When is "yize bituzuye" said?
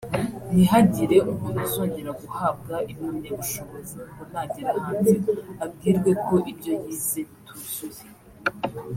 6.83-8.03